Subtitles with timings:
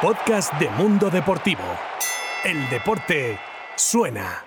[0.00, 1.64] Podcast de Mundo Deportivo.
[2.44, 3.36] El deporte
[3.74, 4.44] suena.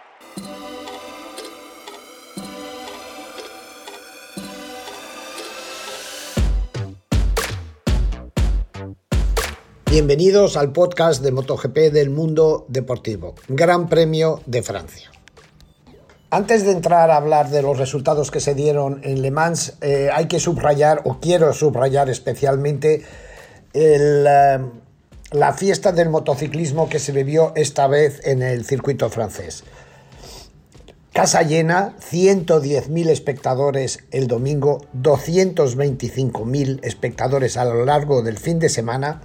[9.90, 15.12] Bienvenidos al podcast de MotoGP del Mundo Deportivo, Gran Premio de Francia.
[16.30, 20.08] Antes de entrar a hablar de los resultados que se dieron en Le Mans, eh,
[20.14, 23.04] hay que subrayar, o quiero subrayar especialmente,
[23.74, 24.60] el, eh,
[25.32, 29.64] la fiesta del motociclismo que se vivió esta vez en el circuito francés.
[31.14, 39.22] Casa llena, 110.000 espectadores el domingo, 225.000 espectadores a lo largo del fin de semana,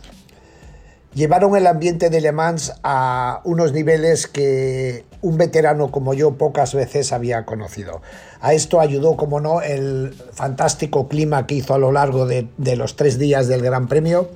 [1.15, 6.75] llevaron el ambiente de Le Mans a unos niveles que un veterano como yo pocas
[6.75, 8.03] veces había conocido.
[8.41, 12.95] A esto ayudó, como no, el fantástico clima que hizo a lo largo de, los
[12.95, 14.29] tres días del Gran Premio.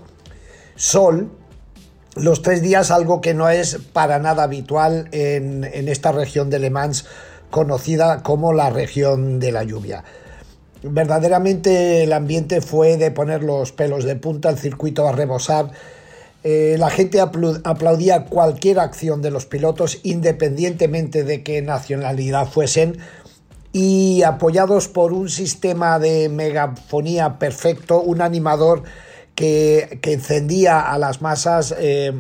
[0.74, 1.30] Sol,
[2.16, 6.70] los tres días, algo que no es para nada habitual en, esta región de Le
[6.70, 7.06] Mans,
[7.50, 10.04] conocida como la región de la lluvia.
[10.82, 15.70] Verdaderamente el ambiente fue de poner los pelos de punta, el circuito a rebosar
[16.42, 22.96] eh, la gente aplaudía cualquier acción de los pilotos independientemente de qué nacionalidad fuesen
[23.72, 28.84] y apoyados por un sistema de megafonía perfecto, un animador
[29.40, 31.74] que, encendía a las masas.
[31.78, 32.12] Eh,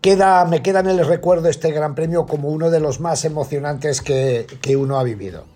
[0.00, 4.00] queda, me queda en el recuerdo este Gran Premio como uno de los más emocionantes
[4.00, 5.52] que uno ha vivido.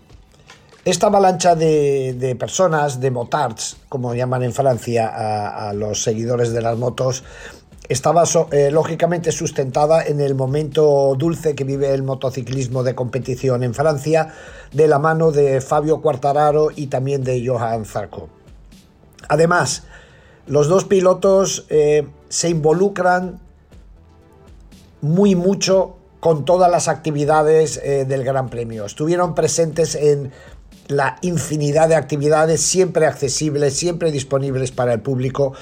[0.87, 5.09] Esta avalancha de, personas, de motards, como llaman en Francia
[5.69, 7.25] a, los seguidores de las motos,
[7.89, 13.75] estaba eh, lógicamente sustentada en el momento dulce que vive el motociclismo de competición en
[13.75, 14.33] Francia,
[14.71, 18.28] de la mano de Fabio Quartararo y también de Johan Zarco.
[19.28, 19.83] Además,
[20.47, 23.41] los dos pilotos eh, se involucran
[25.01, 28.85] muy mucho con todas las actividades eh, del Gran Premio.
[28.85, 30.33] Estuvieron presentes en
[30.89, 35.53] la infinidad de actividades siempre accesibles, siempre disponibles para el público.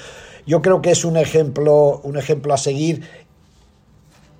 [0.45, 3.03] Yo creo que es un ejemplo, un ejemplo a seguir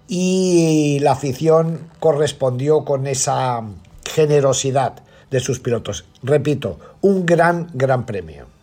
[0.07, 3.63] y la afición correspondió con esa
[4.03, 5.01] generosidad
[5.31, 6.05] de sus pilotos.
[6.22, 8.54] Repito, un gran, gran premio.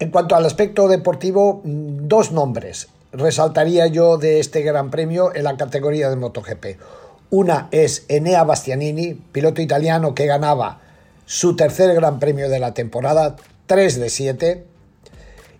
[0.00, 5.58] En cuanto al aspecto deportivo, dos nombres resaltaría yo de este gran premio en la
[5.58, 6.80] categoría de MotoGP.
[7.28, 10.80] Una es Enea Bastianini, piloto italiano que ganaba
[11.26, 14.66] su tercer gran premio de la temporada, 3 de 7.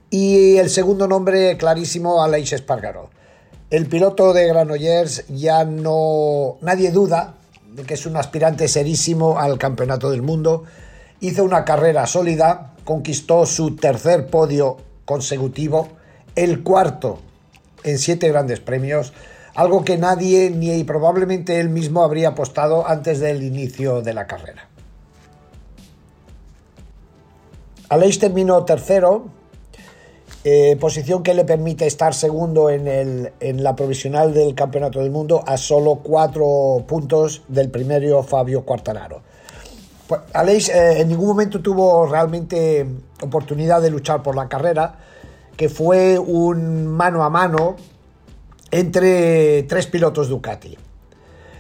[0.09, 3.11] Y el segundo nombre clarísimo, Aleix Espargaro.
[3.69, 6.57] El piloto de Granollers ya no...
[6.63, 7.35] Nadie duda
[7.75, 10.65] de que es un aspirante serísimo al campeonato del mundo.
[11.21, 15.91] Hizo una carrera sólida, conquistó su tercer podio consecutivo,
[16.35, 17.21] el cuarto
[17.85, 19.13] en siete grandes premios
[19.55, 24.69] algo que nadie ni probablemente él mismo habría apostado antes del inicio de la carrera.
[27.91, 29.27] Aleix terminó tercero,
[30.43, 35.57] eh, posición que le permite estar segundo en, la provisional del Campeonato del Mundo a
[35.59, 39.30] solo cuatro puntos del primero Fabio Quartararo.
[40.11, 42.85] Pues, eh, en ningún momento tuvo realmente
[43.23, 44.97] oportunidad de luchar por la carrera,
[45.57, 47.77] que fue un mano a mano
[48.73, 50.77] entre tres pilotos Ducati.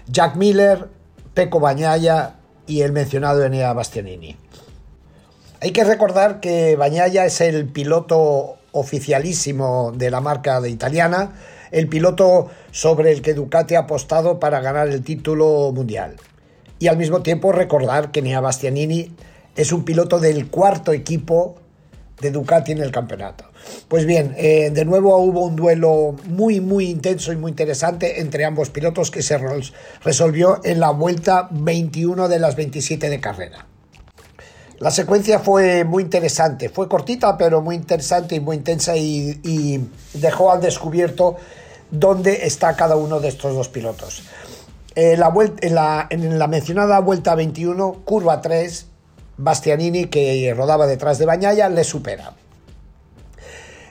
[0.08, 0.88] Jack Miller,
[1.32, 4.36] Pecco Bagnaia y el mencionado Enea Bastianini.
[5.60, 11.36] Hay que recordar que Bagnaia es el piloto oficialísimo de la marca de italiana,
[11.70, 16.16] el piloto sobre el que Ducati ha apostado para ganar el título mundial.
[16.80, 19.14] Y al mismo tiempo recordar que Enea Bastianini
[19.54, 21.56] es un piloto del cuarto equipo
[22.20, 23.44] de Ducati en el campeonato.
[23.88, 28.44] Pues bien, eh, de nuevo hubo un duelo muy, muy intenso y muy interesante entre
[28.44, 29.38] ambos pilotos que se
[30.02, 33.66] resolvió en la vuelta 21 de las 27 de carrera.
[34.78, 40.50] La secuencia fue muy interesante, fue cortita pero muy interesante y muy intensa y, dejó
[40.50, 41.36] al descubierto
[41.90, 44.22] dónde está cada uno de estos dos pilotos.
[44.94, 48.86] Eh, la en, la, en la mencionada vuelta 21, curva 3,
[49.36, 52.34] Bastianini, que rodaba detrás de Bañaya, le supera.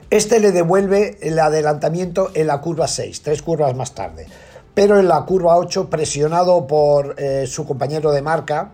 [0.10, 4.26] Este le devuelve el adelantamiento en la curva 6, tres curvas más tarde.
[4.74, 8.72] Pero en la curva 8, presionado por eh, su compañero de marca,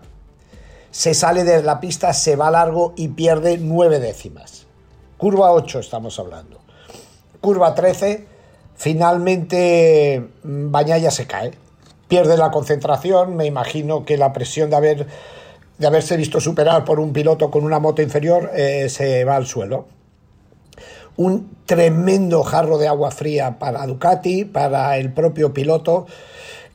[0.92, 4.66] se sale de la pista, se va largo y pierde nueve décimas.
[5.18, 6.62] Curva 8 estamos hablando.
[7.42, 8.26] Curva 13,
[8.76, 11.65] finalmente mm, Bañaya se cae.
[12.08, 15.08] Pierde la concentración, me imagino que la presión de haber
[15.78, 19.46] de haberse visto superar por un piloto con una moto inferior, eh, se va al
[19.46, 19.86] suelo.
[21.18, 26.08] un tremendo jarro de agua fría para Ducati, para el propio piloto,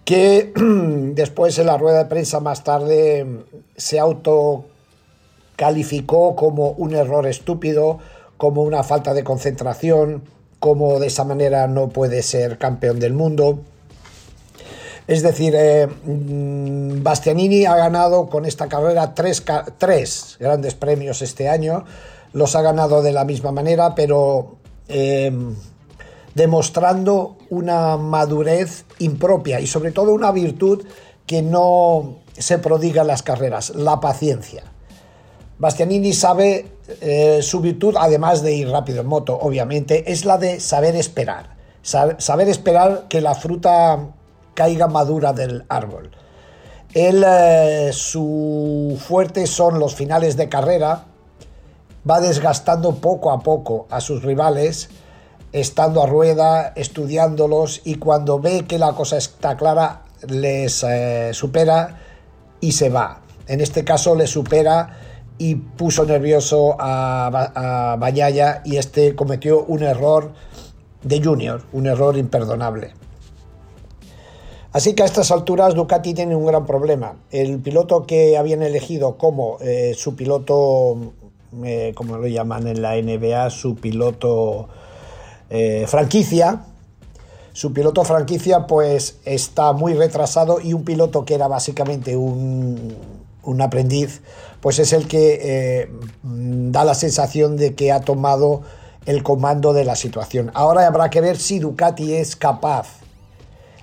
[0.05, 0.53] que
[1.15, 3.27] después en la rueda de prensa más tarde
[3.77, 7.99] se autocalificó como un error estúpido,
[8.39, 10.23] como una falta de concentración,
[10.59, 13.61] como de esa manera no puede ser campeón del mundo.
[15.11, 19.43] Es decir, eh, mm, Bastianini ha ganado con esta carrera tres,
[20.39, 21.85] grandes premios este año.
[22.33, 25.33] Los ha ganado de la misma manera, pero eh,
[26.37, 30.87] demostrando una madurez impropia y sobre todo una virtud
[31.27, 34.63] que no se prodiga en las carreras, la paciencia.
[35.59, 36.67] Bastianini sabe
[37.01, 41.57] eh, su virtud, además de ir rápido en moto, obviamente, es la de saber esperar.
[41.83, 44.15] Saber esperar que la fruta
[44.61, 46.11] caiga madura del árbol.
[46.93, 51.07] Él, eh, su fuerte son los finales de carrera,
[52.09, 54.91] va desgastando poco a poco a sus rivales,
[55.53, 61.99] estando a rueda, estudiándolos y cuando ve que la cosa está clara, les eh, supera
[62.61, 63.23] y se va.
[63.47, 64.99] En este caso le supera
[65.39, 70.33] y puso nervioso a, a Bayaya y este cometió un error
[71.03, 73.00] de junior, un error imperdonable.
[74.73, 77.17] Así que a estas alturas Ducati tiene un gran problema.
[77.33, 81.13] El piloto que habían elegido como eh, su piloto,
[81.65, 84.69] eh, como lo llaman en la NBA, su piloto
[85.51, 86.67] eh, franquicia,
[87.53, 92.95] su piloto franquicia pues está muy retrasado y un piloto que era básicamente un,
[93.43, 94.23] un aprendiz,
[94.61, 95.91] pues es el que
[96.23, 98.63] da la sensación de que ha tomado
[99.05, 100.53] el comando de la situación.
[100.55, 103.00] Ahora habrá que ver si Ducati es capaz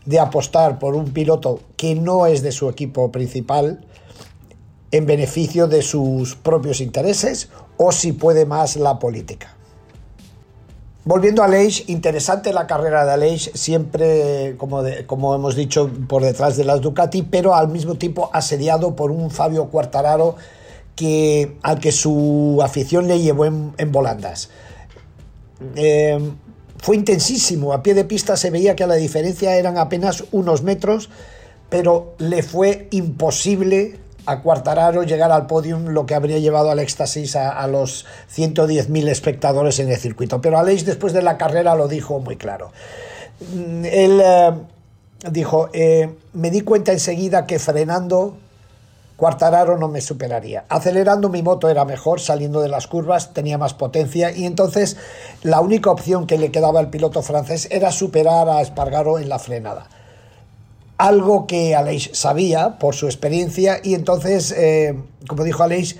[0.07, 3.85] de apostar por un piloto que no es de su equipo principal
[4.91, 9.53] en beneficio de sus propios intereses o si puede más la política.
[11.03, 16.55] Volviendo a Aleix, interesante la carrera de Aleix, siempre, como, como hemos dicho, por detrás
[16.55, 20.35] de las Ducati, pero al mismo tiempo asediado por un Fabio Quartararo
[20.95, 24.49] que, al que su afición le llevó en, volandas.
[25.75, 26.19] Eh,
[26.79, 27.73] fue intensísimo.
[27.73, 31.09] A pie de pista se veía que la diferencia eran apenas unos metros,
[31.69, 37.37] pero le fue imposible a Cuartararo llegar al podium, lo que habría llevado al éxtasis
[37.37, 40.41] a, los 110.000 espectadores en el circuito.
[40.41, 42.71] Pero Aleix después de la carrera lo dijo muy claro.
[43.55, 44.51] Mm, él eh,
[45.31, 48.37] dijo, eh, me di cuenta enseguida que frenando
[49.17, 50.65] Cuartararo no me superaría.
[50.69, 54.95] Acelerando mi moto era mejor, saliendo de las curvas tenía más potencia y entonces
[55.41, 59.39] la única opción que le quedaba al piloto francés era superar a Espargaro en la
[59.39, 59.87] frenada.
[60.99, 64.95] Algo que Aleix sabía por su experiencia y entonces, eh,
[65.27, 65.97] como dijo Aleix,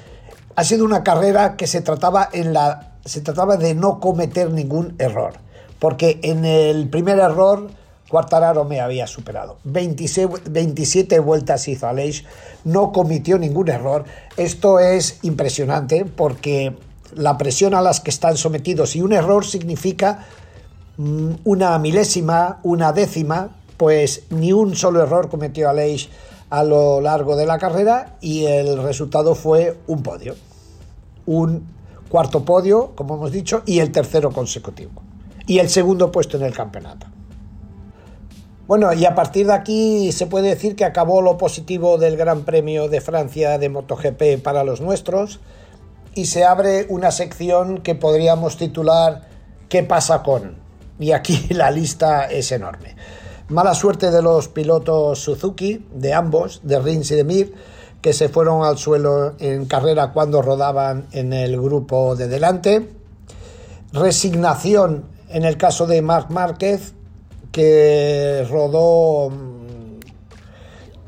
[0.55, 4.95] ha sido una carrera que se trataba, en la, se trataba de no cometer ningún
[4.99, 5.33] error.
[5.79, 7.69] Porque en el primer error
[8.09, 9.57] Cuartararo me había superado.
[9.65, 12.23] 27 vueltas hizo Aleix,
[12.63, 14.05] no cometió ningún error.
[14.37, 16.75] Esto es impresionante porque
[17.15, 20.25] la presión a las que están sometidos y un error significa
[20.97, 26.09] mm, una milésima, una décima, pues ni un solo error cometió Aleix
[26.49, 30.35] a lo largo de la carrera y el resultado fue un podio.
[31.25, 31.67] Un
[32.07, 35.01] cuarto podio, como hemos dicho, y el tercero consecutivo.
[35.45, 37.07] Y el segundo puesto en el campeonato.
[38.67, 42.43] Bueno, y a partir de aquí se puede decir que acabó lo positivo del Gran
[42.43, 45.39] Premio de Francia de MotoGP para los nuestros
[46.13, 49.27] y se abre una sección que podríamos titular
[49.69, 50.55] ¿Qué pasa con?
[50.97, 52.95] Y aquí la lista es enorme.
[53.49, 57.53] Mala suerte de los pilotos Suzuki, de ambos, de Rins y de Mir,
[58.01, 62.89] que se fueron al suelo en carrera cuando rodaban en el grupo de delante.
[63.91, 66.93] Resignación en el caso de Marc Márquez,
[67.57, 69.99] que rodó mm,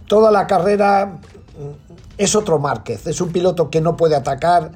[0.08, 4.72] toda la carrera, mm, es otro Márquez, es un piloto que no puede atacar,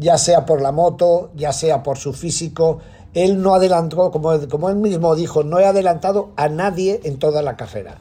[0.00, 2.80] ya sea por la moto, ya sea por su físico.
[3.14, 7.40] Él no adelantó, como, como él mismo dijo, no he adelantado a nadie en toda
[7.40, 7.98] la carrera.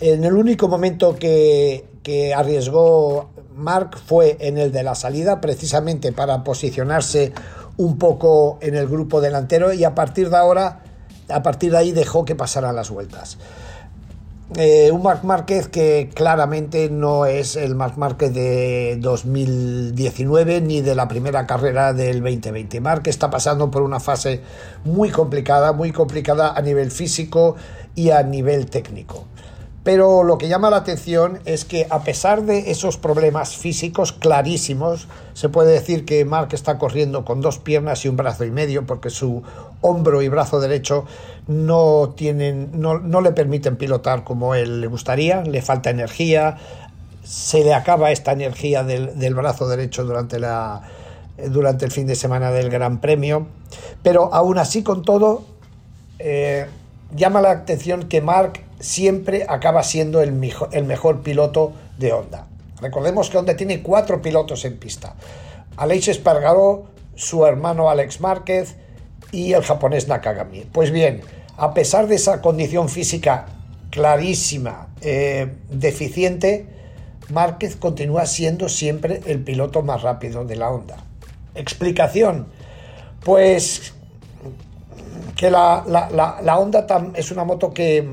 [0.00, 6.12] En el único momento que, que arriesgó Mark fue en el de la salida, precisamente
[6.12, 7.32] para posicionarse
[7.78, 10.82] un poco en el grupo delantero y a partir de ahora
[11.28, 13.38] a partir de ahí dejó que pasaran las vueltas.
[14.54, 20.94] Eh, un Marc Márquez que claramente no es el Marc Márquez de 2019 ni de
[20.94, 22.80] la primera carrera del 2020.
[22.80, 24.42] Marc está pasando por una fase
[24.84, 27.56] muy complicada, muy complicada a nivel físico
[27.96, 29.24] y a nivel técnico.
[29.86, 35.06] Pero lo que llama la atención es que a pesar de esos problemas físicos clarísimos,
[35.32, 38.84] se puede decir que Mark está corriendo con dos piernas y un brazo y medio
[38.84, 39.44] porque su
[39.82, 41.04] hombro y brazo derecho
[41.46, 46.56] no, tienen, no, no le permiten pilotar como él le gustaría, le falta energía,
[47.22, 50.82] se le acaba esta energía del, del brazo derecho durante, la,
[51.50, 53.46] durante el fin de semana del Gran Premio,
[54.02, 55.44] pero aún así con todo...
[56.18, 56.66] Eh,
[57.14, 62.46] llama la atención que Mark siempre acaba siendo el mejor, el mejor piloto de Honda.
[62.80, 65.14] Recordemos que Honda tiene cuatro pilotos en pista.
[65.76, 68.76] Aleix Espargaró, su hermano Alex Márquez
[69.32, 70.60] y el japonés Nakagami.
[70.72, 71.22] Pues bien,
[71.56, 73.46] a pesar de esa condición física
[73.90, 76.66] clarísima, eh, deficiente,
[77.30, 80.96] Márquez continúa siendo siempre el piloto más rápido de la Honda.
[81.54, 82.46] Explicación.
[83.24, 83.94] Pues
[85.36, 88.08] que la, la, la, Honda es una moto que,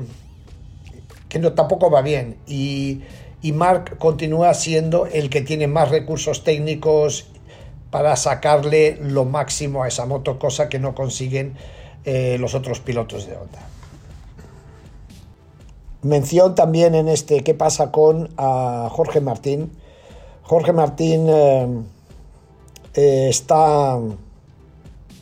[1.34, 3.00] que no, tampoco va bien y,
[3.42, 7.26] y Mark continúa siendo el que tiene más recursos técnicos
[7.90, 11.56] para sacarle lo máximo a esa moto, cosa que no consiguen
[12.04, 13.66] eh, los otros pilotos de Honda.
[16.02, 19.72] Mención también en este qué pasa con a Jorge Martín.
[20.44, 21.66] Jorge Martín eh,
[22.94, 23.98] eh, está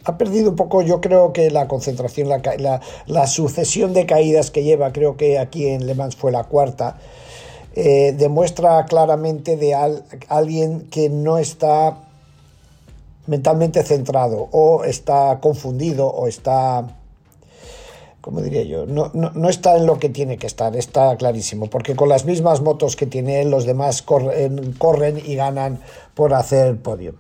[0.05, 4.93] ha perdido un poco, yo creo que la concentración, la, sucesión de caídas que lleva,
[4.93, 6.99] creo que aquí en Le Mans fue la cuarta,
[7.75, 9.75] eh, demuestra claramente de
[10.29, 11.99] alguien que no está
[13.27, 16.85] mentalmente centrado o está confundido o está,
[18.21, 18.87] ¿cómo diría yo?
[18.87, 22.61] No, no, está en lo que tiene que estar, está clarísimo, porque con las mismas
[22.61, 25.81] motos que tiene él, los demás corren, corren y ganan
[26.15, 27.15] por hacer podio.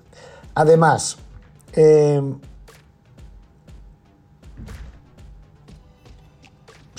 [0.54, 1.16] Además,
[1.74, 2.20] eh,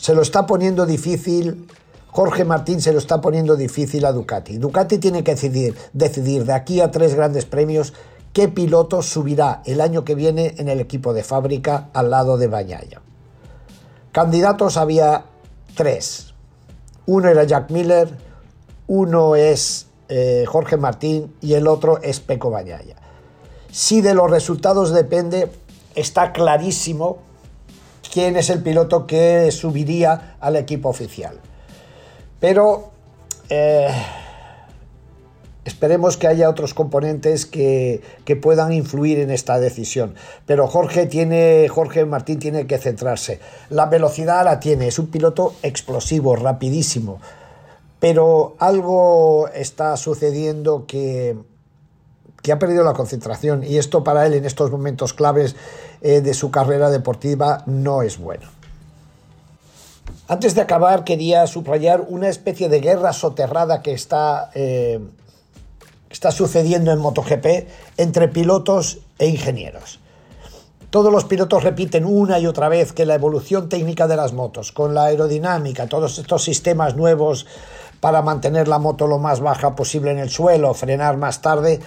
[0.04, 1.66] se lo está poniendo difícil,
[2.12, 4.58] Jorge Martín se lo está poniendo difícil a Ducati.
[4.58, 7.94] Ducati tiene que decidir, decidir de aquí a tres grandes premios
[8.34, 12.48] qué piloto subirá el año que viene en el equipo de fábrica al lado de
[12.48, 13.02] Bañaya.
[14.12, 15.24] Candidatos había
[15.74, 16.34] tres.
[17.06, 18.10] Uno era Jack Miller,
[18.88, 22.98] uno es eh, Jorge Martín y el otro es Peco Bañaya.
[23.72, 25.50] Si de los resultados depende,
[25.96, 27.20] está clarísimo
[28.14, 31.40] quién es el piloto que subiría al equipo oficial.
[32.40, 32.92] Pero
[33.50, 33.90] eh,
[35.66, 38.04] esperemos que haya otros componentes que,
[38.40, 40.14] puedan influir en esta decisión.
[40.46, 43.40] Pero Jorge tiene, Jorge Martín tiene que centrarse.
[43.72, 47.20] La velocidad la tiene, es un piloto explosivo, rapidísimo.
[48.00, 51.36] Pero algo está sucediendo que,
[52.44, 55.56] que ha perdido la concentración y esto para él en estos momentos claves
[56.02, 58.48] eh, de su carrera deportiva no es bueno.
[60.28, 65.00] Antes de acabar quería subrayar una especie de guerra soterrada que está, eh,
[66.10, 70.00] está sucediendo en MotoGP entre pilotos e ingenieros.
[70.90, 74.72] Todos los pilotos repiten una y otra vez que la evolución técnica de las motos,
[74.72, 77.48] con la aerodinámica, todos estos sistemas nuevos
[78.00, 81.80] para mantener la moto lo más baja posible en el suelo, frenar más tarde,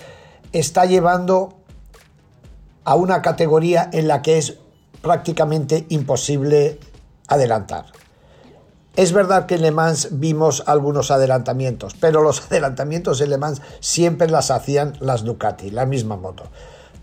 [0.59, 1.55] está llevando
[2.85, 4.59] a una categoría en la que es
[5.03, 6.79] prácticamente imposible
[7.29, 7.87] adelantar.
[8.95, 13.61] Es verdad que en Le Mans vimos algunos adelantamientos, pero los adelantamientos en Le Mans
[13.81, 16.45] siempre las hacían las Ducati, la misma moto.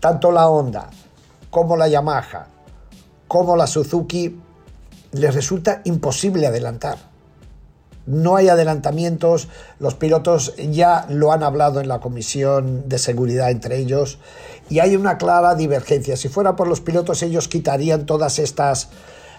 [0.00, 0.90] Tanto la Honda
[1.50, 2.48] como la Yamaha
[3.28, 4.40] como la Suzuki
[5.12, 6.98] les resulta imposible adelantar.
[8.06, 13.78] No hay adelantamientos, los pilotos ya lo han hablado en la comisión de seguridad entre
[13.78, 14.18] ellos
[14.68, 16.16] y hay una clara divergencia.
[16.16, 18.90] Si fuera por los pilotos ellos quitarían todas estas...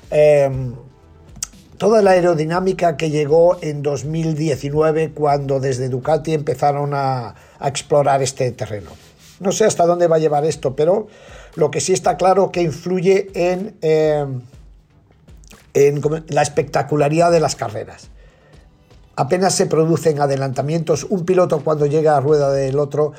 [0.09, 0.73] Em,
[1.77, 8.91] toda la aerodinámica que llegó en 2019 cuando desde Ducati empezaron a, explorar este terreno.
[9.39, 11.07] No sé hasta dónde va a llevar esto, pero
[11.55, 14.41] lo que sí está claro que influye en, em,
[15.73, 18.09] en la espectacularidad de las carreras
[19.15, 21.05] apenas se producen adelantamientos.
[21.09, 23.13] Un piloto cuando llega a rueda del otro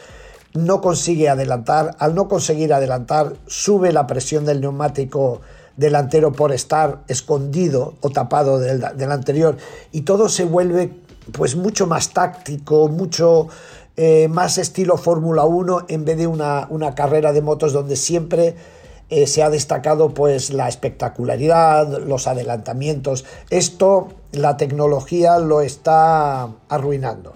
[0.54, 1.96] no consigue adelantar.
[1.98, 5.40] Al no conseguir adelantar, sube la presión del neumático
[5.76, 9.56] delantero por estar escondido o tapado del, anterior
[9.92, 10.90] y todo se vuelve
[11.32, 13.48] pues mucho más táctico, mucho
[13.96, 18.56] eh, más estilo Fórmula 1 en vez de una, una carrera de motos donde siempre
[19.08, 23.24] eh, se ha destacado pues la espectacularidad, los adelantamientos.
[23.50, 27.32] Esto la tecnología lo está arruinando.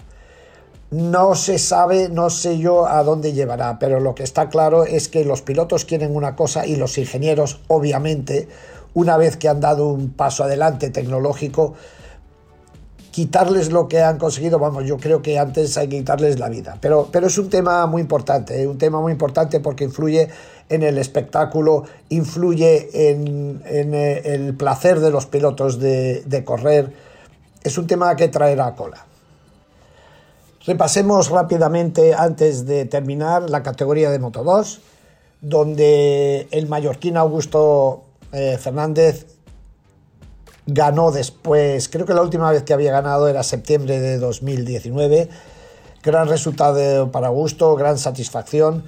[0.91, 5.07] No se sabe, no sé yo a dónde llevará, pero lo que está claro es
[5.07, 8.49] que los pilotos quieren una cosa y los ingenieros, obviamente,
[8.93, 11.75] una vez que han dado un paso adelante tecnológico,
[13.11, 16.77] quitarles lo que han conseguido, vamos, yo creo que antes hay que quitarles la vida.
[16.81, 18.67] Pero, pero es un tema muy importante, ¿eh?
[18.67, 20.29] un tema muy importante porque influye
[20.69, 26.93] en el espectáculo, influye en, eh, el placer de los pilotos de, de correr.
[27.63, 29.05] Es un tema que traerá cola.
[30.65, 34.79] Repasemos rápidamente, antes de terminar, la categoría de Moto 2,
[35.41, 39.25] donde el mallorquín Augusto eh, Fernández
[40.73, 45.29] ganó después, creo que la última vez que había ganado era septiembre de 2019.
[46.03, 48.83] Gran resultado para Augusto, gran satisfacción.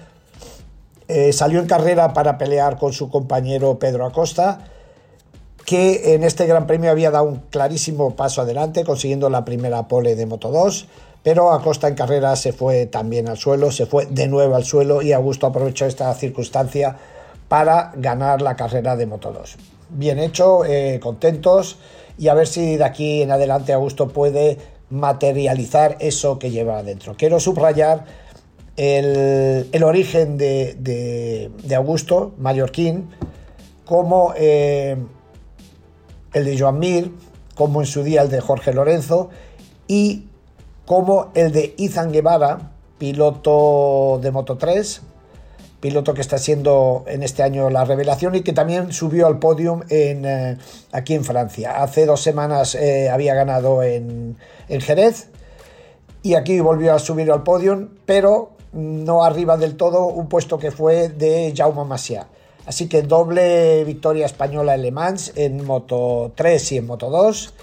[1.07, 4.67] Eh, salió en carrera para pelear con su compañero Pedro Acosta,
[5.65, 10.15] que en este Gran Premio había dado un clarísimo paso adelante, consiguiendo la primera pole
[10.15, 10.87] de Moto 2,
[11.21, 15.01] pero Acosta en carrera se fue también al suelo, se fue de nuevo al suelo
[15.01, 16.95] y Augusto aprovechó esta circunstancia
[17.47, 21.77] para ganar la carrera de Moto 2 bien hecho, eh, contentos
[22.17, 24.57] y a ver si de aquí en adelante Augusto puede
[24.89, 27.15] materializar eso que lleva adentro.
[27.17, 28.05] Quiero subrayar
[28.75, 33.09] el, origen de, Augusto, mallorquín,
[33.85, 34.97] como eh,
[36.33, 37.11] el de Joan Mir,
[37.55, 39.29] como en su día el de Jorge Lorenzo
[39.87, 40.25] y
[40.85, 45.01] como el de Izan Guevara, piloto de Moto 3,
[45.83, 49.81] piloto que está siendo en este año la revelación y que también subió al podium
[49.89, 50.57] en, eh,
[50.93, 51.83] aquí en Francia.
[51.83, 54.37] Hace dos semanas eh, había ganado en,
[54.69, 55.27] Jerez
[56.21, 60.71] y aquí volvió a subir al podium, pero no arriba del todo, un puesto que
[60.71, 62.27] fue de Jaume Masia.
[62.65, 67.53] Así que doble victoria española en Le Mans en Moto 3 y en Moto 2.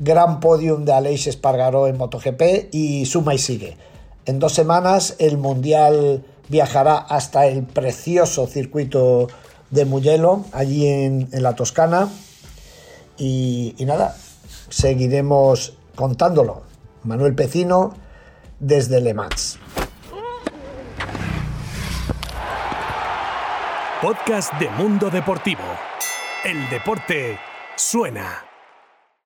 [0.00, 3.76] Gran podium de Aleix Espargaró en MotoGP y suma y sigue.
[4.24, 9.28] En dos semanas el Mundial viajará hasta el precioso circuito
[9.70, 12.08] de Mugello, allí en, la Toscana.
[13.16, 14.16] Y, nada,
[14.68, 16.62] seguiremos contándolo.
[17.04, 17.94] Manuel Pecino
[18.60, 19.58] desde Le Mans.
[24.00, 25.62] Podcast de Mundo Deportivo.
[26.44, 27.36] El deporte
[27.76, 28.47] suena.